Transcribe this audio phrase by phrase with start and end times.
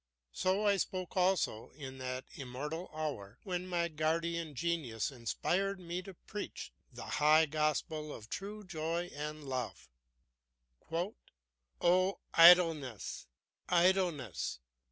[0.33, 6.15] So I spoke also in that immortal hour when my guardian genius inspired me to
[6.15, 9.91] preach the high gospel of true joy and love:
[11.79, 13.27] "Oh, idleness,
[13.69, 14.57] idleness!